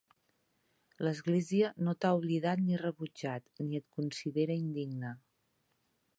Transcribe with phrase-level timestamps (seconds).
[1.07, 5.15] L'Església no t'ha oblidat ni rebutjat, ni et considera indigne.